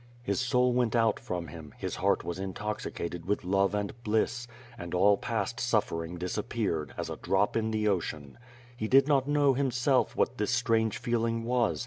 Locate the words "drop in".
7.17-7.69